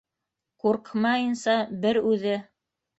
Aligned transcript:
Куркмайынса 0.63 1.57
бер 1.87 2.05
үҙе... 2.15 2.39